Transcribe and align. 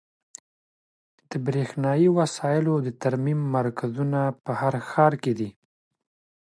د 1.29 1.31
برښنایي 1.45 2.09
وسایلو 2.19 2.73
د 2.85 2.87
ترمیم 3.01 3.39
مرکزونه 3.57 4.19
په 4.43 4.51
هر 4.61 4.73
ښار 4.89 5.13
کې 5.23 5.31
شته. 5.37 5.49